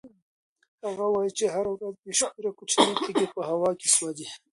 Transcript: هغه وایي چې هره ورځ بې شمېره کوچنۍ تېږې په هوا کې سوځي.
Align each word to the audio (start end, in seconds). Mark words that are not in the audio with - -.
هغه 0.85 1.05
وایي 1.13 1.31
چې 1.37 1.45
هره 1.53 1.71
ورځ 1.73 1.95
بې 2.03 2.13
شمېره 2.19 2.51
کوچنۍ 2.57 2.91
تېږې 3.03 3.27
په 3.35 3.41
هوا 3.49 3.71
کې 3.79 3.87
سوځي. 3.95 4.27